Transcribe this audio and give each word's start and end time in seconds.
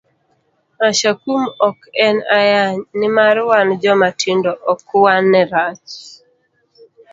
Ashakum 0.87 1.41
ok 1.67 1.77
en 2.05 2.17
ayany, 2.37 2.77
nimar 2.99 3.35
wan 3.49 3.69
joma 3.81 4.09
tindo 4.19 4.51
ok 4.71 4.81
wane 5.03 5.39
rach. 5.51 5.91